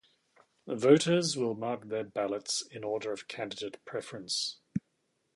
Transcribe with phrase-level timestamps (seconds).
[0.65, 4.57] Voters will mark their ballots in order of candidate preference.